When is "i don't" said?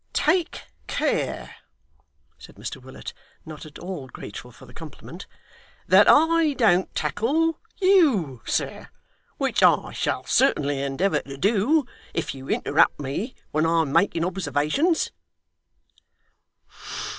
6.09-6.91